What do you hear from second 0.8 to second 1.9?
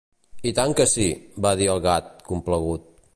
sí, va dir el